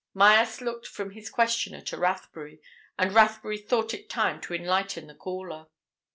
[0.15, 2.59] Myerst looked from his questioner to Rathbury.
[2.97, 5.67] And Rathbury thought it time to enlighten the caller.